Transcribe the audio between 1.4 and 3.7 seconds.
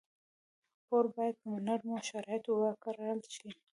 په نرمو شرایطو ورکړل شي.